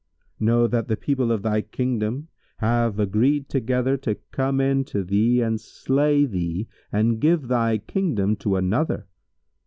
Know 0.39 0.65
that 0.65 0.87
the 0.87 0.97
people 0.97 1.31
of 1.31 1.43
thy 1.43 1.61
Kingdom 1.61 2.29
have 2.57 2.97
agreed 2.99 3.49
together 3.49 3.97
to 3.97 4.15
come 4.31 4.59
in 4.59 4.83
to 4.85 5.03
thee 5.03 5.41
and 5.41 5.61
slay 5.61 6.25
thee 6.25 6.67
and 6.91 7.21
give 7.21 7.47
thy 7.47 7.77
Kingdom 7.77 8.35
to 8.37 8.55
another. 8.55 9.05